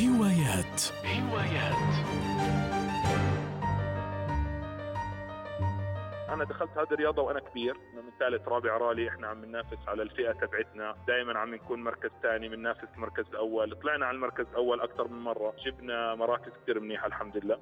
هوايات 0.00 0.82
هوايات 1.04 1.90
أنا 6.28 6.44
دخلت 6.44 6.70
هذه 6.70 6.92
الرياضة 6.92 7.22
وأنا 7.22 7.40
كبير. 7.40 7.74
من 7.74 8.02
ثالث 8.20 8.48
رابع 8.48 8.76
رالي. 8.76 9.08
إحنا 9.08 9.26
عم 9.26 9.44
ننافس 9.44 9.88
على 9.88 10.02
الفئة 10.02 10.32
تبعتنا. 10.32 10.94
دائما 11.08 11.38
عم 11.38 11.54
نكون 11.54 11.84
مركز 11.84 12.10
ثاني. 12.22 12.48
بننافس 12.48 12.88
المركز 12.94 13.24
الأول 13.26 13.76
طلعنا 13.82 14.06
على 14.06 14.14
المركز 14.14 14.46
الأول 14.50 14.80
أكثر 14.80 15.08
من 15.08 15.18
مرة. 15.18 15.54
جبنا 15.66 16.14
مراكز 16.14 16.52
كثير 16.62 16.80
منيحة 16.80 17.06
الحمد 17.06 17.36
لله. 17.36 17.58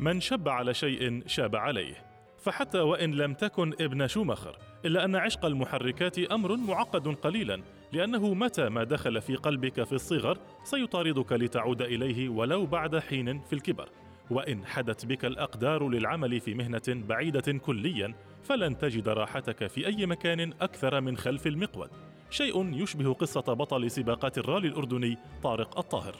من 0.00 0.20
شب 0.20 0.48
على 0.48 0.74
شيء 0.74 1.22
شاب 1.26 1.56
عليه. 1.56 2.13
فحتى 2.44 2.80
وإن 2.80 3.14
لم 3.14 3.34
تكن 3.34 3.72
ابن 3.80 4.06
شومخر 4.06 4.56
إلا 4.84 5.04
أن 5.04 5.16
عشق 5.16 5.44
المحركات 5.44 6.18
أمر 6.18 6.56
معقد 6.56 7.08
قليلا 7.08 7.62
لأنه 7.92 8.34
متى 8.34 8.68
ما 8.68 8.84
دخل 8.84 9.20
في 9.20 9.36
قلبك 9.36 9.82
في 9.84 9.92
الصغر 9.92 10.38
سيطاردك 10.64 11.32
لتعود 11.32 11.82
إليه 11.82 12.28
ولو 12.28 12.66
بعد 12.66 12.98
حين 12.98 13.40
في 13.40 13.52
الكبر. 13.52 13.88
وإن 14.30 14.66
حدت 14.66 15.06
بك 15.06 15.24
الأقدار 15.24 15.88
للعمل 15.88 16.40
في 16.40 16.54
مهنة 16.54 16.82
بعيدة 16.88 17.52
كليا 17.52 18.14
فلن 18.42 18.78
تجد 18.78 19.08
راحتك 19.08 19.66
في 19.66 19.86
أي 19.86 20.06
مكان 20.06 20.52
أكثر 20.60 21.00
من 21.00 21.16
خلف 21.16 21.46
المقود. 21.46 21.90
شيء 22.30 22.82
يشبه 22.82 23.12
قصة 23.12 23.40
بطل 23.40 23.90
سباقات 23.90 24.38
الرالي 24.38 24.68
الأردني 24.68 25.18
طارق 25.42 25.78
الطاهر. 25.78 26.16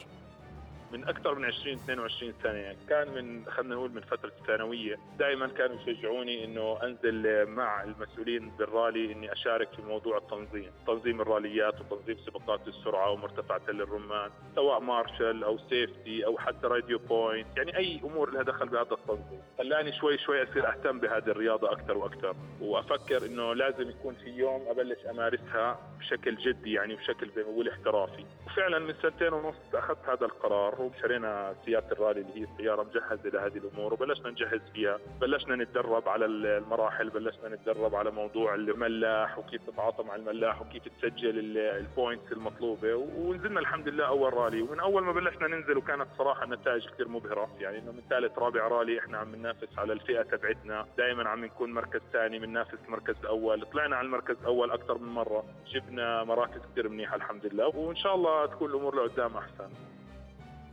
من 0.91 1.07
أكثر 1.07 1.35
من 1.35 1.45
20 1.45 1.75
22 1.75 2.33
سنة. 2.43 2.53
يعني 2.53 2.77
كان 2.89 3.13
من 3.13 3.45
خلينا 3.45 3.75
نقول 3.75 3.91
من 3.91 4.01
فترة 4.01 4.31
الثانوية 4.41 4.99
دائما 5.19 5.47
كانوا 5.47 5.75
يشجعوني 5.75 6.45
إنه 6.45 6.77
أنزل 6.83 7.45
مع 7.45 7.83
المسؤولين 7.83 8.49
بالرالي 8.49 9.11
إني 9.11 9.31
أشارك 9.31 9.69
في 9.73 9.81
موضوع 9.81 10.17
التنظيم، 10.17 10.71
تنظيم 10.87 11.21
الراليات 11.21 11.81
وتنظيم 11.81 12.17
سباقات 12.17 12.67
السرعة 12.67 13.11
ومرتفع 13.11 13.57
تل 13.57 13.81
الرمان، 13.81 14.29
سواء 14.55 14.79
مارشل 14.79 15.43
أو 15.43 15.57
safety 15.57 16.25
أو 16.25 16.37
حتى 16.37 16.67
radio 16.67 16.99
point، 16.99 17.57
يعني 17.57 17.77
أي 17.77 18.01
أمور 18.03 18.31
لها 18.31 18.43
دخل 18.43 18.69
بهذا 18.69 18.91
التنظيم، 18.91 19.41
خلاني 19.57 19.93
شوي 19.93 20.17
شوي 20.17 20.43
أصير 20.43 20.69
أهتم 20.69 20.99
بهذه 20.99 21.27
الرياضة 21.27 21.71
أكثر 21.71 21.97
وأكثر، 21.97 22.35
وأفكر 22.61 23.25
إنه 23.25 23.53
لازم 23.53 23.89
يكون 23.89 24.15
في 24.15 24.29
يوم 24.29 24.65
أبلش 24.67 25.05
أمارسها 25.05 25.79
بشكل 25.99 26.35
جدي 26.35 26.73
يعني 26.73 26.95
بشكل 26.95 27.29
زي 27.35 27.43
ما 27.43 27.71
احترافي، 27.71 28.25
وفعلا 28.45 28.79
من 28.79 28.93
سنتين 29.01 29.33
ونص 29.33 29.55
أخذت 29.73 30.09
هذا 30.09 30.25
القرار. 30.25 30.74
وشرينا 30.83 31.55
سيارة 31.65 31.85
الرالي 31.91 32.21
اللي 32.21 32.41
هي 32.41 32.47
سياره 32.57 32.83
مجهزه 32.83 33.29
لهذه 33.29 33.57
الأمور 33.57 33.93
وبلشنا 33.93 34.29
نجهز 34.29 34.61
فيها، 34.73 34.99
بلشنا 35.21 35.55
نتدرب 35.55 36.09
على 36.09 36.25
المراحل، 36.25 37.09
بلشنا 37.09 37.49
نتدرب 37.49 37.95
على 37.95 38.11
موضوع 38.11 38.55
الملاح 38.55 39.39
وكيف 39.39 39.61
تتعاطى 39.69 40.03
مع 40.03 40.15
الملاح 40.15 40.61
وكيف 40.61 40.83
تسجل 40.87 41.57
ال 41.57 41.68
points 41.68 42.31
المطلوبة. 42.31 42.95
ونزلنا 42.95 43.59
الحمد 43.59 43.87
لله 43.87 44.07
أول 44.07 44.33
رالي. 44.33 44.61
ومن 44.61 44.79
أول 44.79 45.03
ما 45.03 45.11
بلشنا 45.11 45.47
ننزل 45.47 45.77
وكانت 45.77 46.07
صراحة 46.17 46.43
النتائج 46.43 46.89
كثير 46.89 47.07
مبهرة. 47.07 47.49
يعني 47.59 47.79
إنه 47.79 47.91
من 47.91 48.01
ثالث 48.09 48.39
رابع 48.39 48.67
رالي 48.67 48.99
إحنا 48.99 49.17
عم 49.17 49.35
ننافس 49.35 49.79
على 49.79 49.93
الفئة 49.93 50.21
تبعتنا. 50.21 50.85
دائما 50.97 51.29
عم 51.29 51.45
نكون 51.45 51.73
مركز 51.73 52.01
ثاني 52.13 52.39
بننافس 52.39 52.77
المركز 52.85 53.15
الأول 53.23 53.65
طلعنا 53.65 53.95
على 53.95 54.05
المركز 54.05 54.35
الأول 54.41 54.71
أكثر 54.71 54.97
من 54.97 55.09
مرة. 55.09 55.43
جبنا 55.67 56.23
مراكز 56.23 56.61
كثير 56.71 56.89
منيحة 56.89 57.15
الحمد 57.15 57.45
لله. 57.45 57.67
وإن 57.67 57.95
شاء 57.95 58.15
الله 58.15 58.45
تكون 58.45 58.69
الأمور 58.69 58.95
لقدام 58.95 59.37
أحسن. 59.37 59.69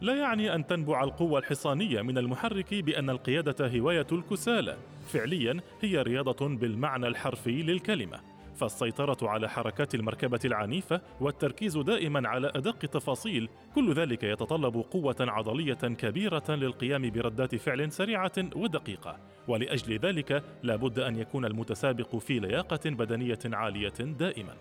لا 0.03 0.14
يعني 0.14 0.55
أن 0.55 0.67
تنبع 0.67 1.05
القوة 1.05 1.39
الحصانية 1.39 2.03
من 2.03 2.19
المحرك 2.19 2.75
بأن 2.75 3.11
القيادة 3.11 3.78
هواية 3.78 4.06
الكسالى. 4.12 4.77
فعليا 5.06 5.61
هي 5.81 6.03
رياضة 6.03 6.48
بالمعنى 6.48 7.06
الحرفي 7.08 7.62
للكلمة. 7.62 8.20
فالسيطرة 8.56 9.28
على 9.28 9.48
حركات 9.48 9.95
المركبة 9.95 10.41
العنيفة 10.45 11.00
والتركيز 11.20 11.78
دائما 11.78 12.28
على 12.28 12.53
أدق 12.55 12.77
التفاصيل 12.84 13.48
كل 13.75 13.92
ذلك 13.92 14.23
يتطلب 14.23 14.77
قوة 14.77 15.17
عضلية 15.20 15.75
كبيرة 15.75 16.45
للقيام 16.48 17.11
بردات 17.11 17.55
فعل 17.55 17.92
سريعة 17.92 18.33
ودقيقة. 18.56 19.17
ولأجل 19.48 19.98
ذلك 19.98 20.42
لابد 20.62 20.98
أن 20.98 21.17
يكون 21.17 21.45
المتسابق 21.45 22.17
في 22.17 22.39
لياقة 22.39 22.91
بدنية 22.91 23.41
عالية 23.45 23.95
دائما. 24.01 24.55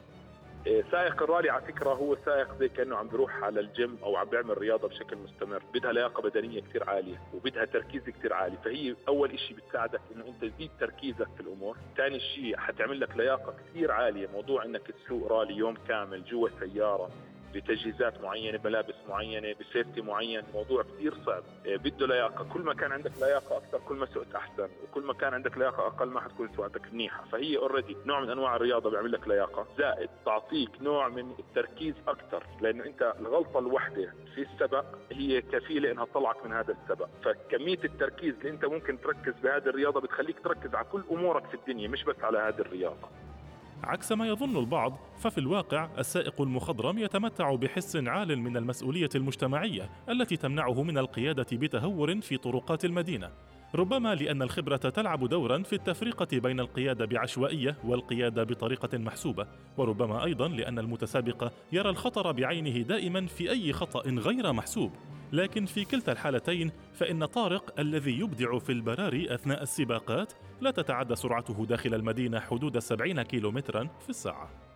سائق 0.66 1.24
الرالي 1.24 1.50
على 1.50 1.62
فكرة 1.62 1.90
هو 1.90 2.16
سائق 2.26 2.56
زي 2.60 2.70
كأنه 2.70 2.96
عم 2.98 3.08
بيروح 3.08 3.44
على 3.44 3.60
الجيم 3.60 3.98
أو 4.04 4.16
عم 4.16 4.28
بيعمل 4.30 4.58
رياضة 4.58 4.88
بشكل 4.88 5.18
مستمر 5.18 5.64
بدها 5.74 5.92
لياقة 5.92 6.22
بدنية 6.22 6.62
كثير 6.62 6.90
عالية 6.90 7.22
وبدها 7.34 7.66
تركيز 7.66 8.02
كثير 8.10 8.34
عالي 8.34 8.58
فهي 8.66 8.96
أول 9.08 9.40
شيء 9.40 9.58
بتساعدك 9.58 10.02
إنه 10.16 10.26
أنت 10.28 10.46
تزيد 10.46 10.72
تركيزك 10.80 11.28
في 11.36 11.42
الأمور. 11.42 11.78
ثاني 11.98 12.20
شيء 12.20 12.58
حتعمل 12.58 13.00
لك 13.00 13.18
لياقة 13.18 13.54
كثير 13.60 13.92
عالية 13.92 14.28
موضوع 14.34 14.66
إنك 14.66 14.82
تسوق 14.92 15.32
رالي 15.32 15.54
يوم 15.58 15.76
كامل 15.88 16.24
جوا 16.24 16.50
سياره 16.60 17.10
بتجهيزات 17.56 18.22
معينة 18.22 18.58
بملابس 18.58 18.96
معينة 19.10 19.56
ب 19.60 19.66
safety 19.66 20.02
معين 20.02 20.44
موضوع 20.54 20.84
كثير 20.84 21.14
صعب. 21.26 21.44
إيه، 21.66 21.78
بده 21.78 22.08
لياقة. 22.08 22.46
كل 22.54 22.62
ما 22.62 22.74
كان 22.74 22.92
عندك 22.92 23.12
لياقة 23.22 23.58
أكثر 23.58 23.80
كل 23.88 23.96
ما 23.96 24.06
سقت 24.06 24.36
أحسن. 24.36 24.68
وكل 24.84 25.04
ما 25.04 25.14
كان 25.14 25.34
عندك 25.34 25.58
لياقة 25.58 25.88
أقل 25.88 26.08
ما 26.08 26.22
حتكون 26.22 26.50
سواقتك 26.56 26.94
منيحة. 26.94 27.24
فهي 27.32 27.58
already 27.58 27.98
نوع 28.06 28.20
من 28.20 28.30
أنواع 28.30 28.56
الرياضة 28.56 28.90
بيعمل 28.90 29.12
لك 29.12 29.28
لياقة. 29.28 29.68
زائد 29.78 30.10
تعطيك 30.26 30.82
نوع 30.82 31.08
من 31.10 31.32
التركيز 31.40 31.96
أكثر. 32.08 32.44
لأنه 32.62 32.86
أنت 32.86 33.14
الغلطة 33.20 33.60
الوحدة 33.60 34.14
في 34.36 34.42
السبق 34.42 34.86
هي 35.12 35.42
كفيلة 35.42 35.92
إنها 35.92 36.06
تطلعك 36.06 36.46
من 36.46 36.54
هذا 36.54 36.74
السبق. 36.84 37.08
فكمية 37.24 37.80
التركيز 37.84 38.36
اللي 38.36 38.50
أنت 38.50 38.66
ممكن 38.66 39.02
تركز 39.02 39.34
بهذه 39.44 39.66
الرياضة 39.70 40.02
بتخليك 40.02 40.40
تركز 40.44 40.76
على 40.76 40.86
كل 40.92 41.04
أمورك 41.12 41.46
في 41.48 41.54
الدنيا 41.54 41.88
مش 41.88 42.04
بس 42.04 42.20
على 42.24 42.38
هذه 42.38 42.60
الرياضة. 42.60 43.10
عكس 43.84 44.12
ما 44.12 44.28
يظن 44.28 44.58
البعض 44.58 45.00
ففي 45.18 45.38
الواقع 45.38 45.90
السائق 45.98 46.42
المخضرم 46.42 46.98
يتمتع 46.98 47.56
بحس 47.56 47.96
عال 47.96 48.40
من 48.40 48.58
المسؤولية 48.58 49.10
المجتمعية 49.16 49.90
التي 50.10 50.38
تمنعه 50.38 50.84
من 50.84 50.98
القيادة 50.98 51.46
بتهور 51.52 52.22
في 52.22 52.38
طرقات 52.38 52.86
المدينة. 52.86 53.32
ربما 53.76 54.16
لأن 54.16 54.42
الخبرة 54.42 54.78
تلعب 54.78 55.30
دورا 55.30 55.64
في 55.64 55.74
التفرقه 55.74 56.40
بين 56.40 56.60
القيادة 56.60 57.06
بعشوائية 57.06 57.78
والقيادة 57.84 58.44
بطريقة 58.44 58.98
محسوبة. 58.98 59.48
وربما 59.78 60.24
أيضا 60.24 60.48
لأن 60.48 60.80
المتسابق 60.80 61.52
يرى 61.72 61.90
الخطر 61.90 62.32
بعينه 62.32 62.82
دائما 62.82 63.26
في 63.26 63.52
أي 63.52 63.74
خطأ 63.74 64.10
غير 64.10 64.54
محسوب. 64.54 64.92
لكن 65.32 65.66
في 65.66 65.86
كلتا 65.86 66.12
الحالتين 66.12 66.72
فإن 66.94 67.26
طارق 67.26 67.80
الذي 67.80 68.20
يبدع 68.20 68.60
في 68.60 68.72
البراري 68.72 69.34
أثناء 69.34 69.64
السباقات 69.64 70.34
لا 70.62 70.72
تتعدى 70.72 71.16
سرعته 71.16 71.66
داخل 71.66 71.94
المدينة 71.94 72.40
حدود 72.40 72.80
70 72.80 73.22
كيلومترا 73.22 73.88
في 74.00 74.10
الساعة. 74.10 74.71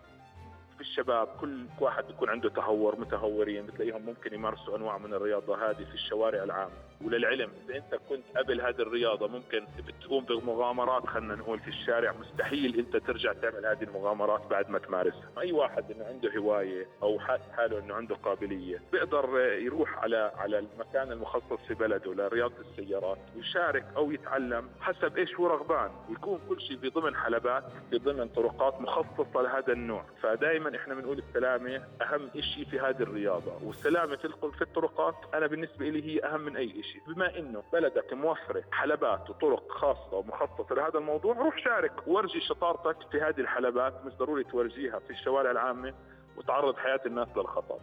في 0.76 0.80
الشباب 0.80 1.28
كل 1.40 1.66
واحد 1.80 2.04
بيكون 2.06 2.30
عنده 2.30 2.48
تهور 2.48 3.00
متهورين 3.00 3.66
بتلاقيهم 3.66 4.02
ممكن 4.02 4.34
يمارسوا 4.34 4.76
أنواع 4.76 4.98
من 4.98 5.14
الرياضة 5.14 5.70
هذه 5.70 5.84
في 5.84 5.94
الشوارع 5.94 6.42
العامة. 6.42 6.72
وللعلم 7.04 7.50
إذا 7.68 7.76
أنت 7.76 7.94
كنت 8.08 8.22
قبل 8.36 8.60
هذه 8.60 8.80
الرياضة 8.80 9.28
ممكن 9.28 9.66
بتقوم 9.88 10.24
بمغامرات 10.24 11.06
خلينا 11.06 11.34
نقول 11.34 11.60
في 11.60 11.68
الشارع 11.68 12.12
مستحيل 12.12 12.78
أنت 12.78 12.96
ترجع 12.96 13.32
تعمل 13.32 13.66
هذه 13.66 13.82
المغامرات 13.82 14.46
بعد 14.50 14.70
ما 14.70 14.78
تمارسها. 14.78 15.28
أي 15.38 15.52
واحد 15.52 15.90
إنه 15.90 16.04
عنده 16.04 16.32
هواية 16.38 16.86
أو 17.02 17.18
حاله 17.56 17.78
إنه 17.78 17.94
عنده 17.94 18.14
قابلية 18.14 18.82
بيقدر 18.92 19.38
يروح 19.40 19.98
على 19.98 20.32
على 20.36 20.58
المكان 20.58 21.12
المخصص 21.12 21.58
في 21.68 21.74
بلده 21.74 22.14
لرياضة 22.14 22.54
السيارات 22.60 23.18
ويشارك 23.36 23.84
أو 23.96 24.10
يتعلم 24.10 24.68
حسب 24.80 25.16
إيش 25.18 25.34
هو 25.34 25.46
رغبان. 25.46 25.90
ويكون 26.08 26.40
كل 26.48 26.60
شيء 26.60 26.76
في 26.78 26.88
ضمن 26.88 27.16
حلبات 27.16 27.64
في 27.90 27.98
ضمن 27.98 28.28
طرقات 28.28 28.80
مخصصة 28.80 29.42
لهذا 29.42 29.72
النوع. 29.72 30.04
فدائما 30.22 30.65
إحنا 30.74 30.94
بنقول 30.94 31.18
السلامة 31.18 31.82
أهم 32.02 32.30
شيء 32.40 32.64
في 32.70 32.80
هذه 32.80 33.00
الرياضة 33.02 33.52
والسلامة 33.64 34.16
في 34.16 34.28
في 34.58 34.62
الطرقات 34.62 35.14
أنا 35.34 35.46
بالنسبة 35.46 35.88
لي 35.88 36.02
هي 36.06 36.24
أهم 36.24 36.40
من 36.40 36.56
أي 36.56 36.82
شيء 36.82 37.02
بما 37.14 37.38
إنه 37.38 37.62
بلدك 37.72 38.12
موفرة 38.12 38.64
حلبات 38.72 39.30
وطرق 39.30 39.72
خاصة 39.72 40.14
ومخصصة 40.16 40.74
لهذا 40.74 40.98
الموضوع 40.98 41.34
روح 41.34 41.58
شارك 41.64 41.92
ورجي 42.06 42.40
شطارتك 42.40 42.96
في 43.12 43.20
هذه 43.20 43.40
الحلبات 43.40 44.04
مش 44.04 44.12
ضروري 44.12 44.44
تورجيها 44.44 44.98
في 44.98 45.10
الشوارع 45.10 45.50
العامة 45.50 45.94
وتعرض 46.36 46.76
حياة 46.76 47.00
الناس 47.06 47.28
للخطر. 47.36 47.78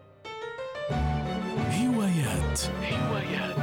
هوايات. 1.82 2.60
هوايات. 2.94 3.63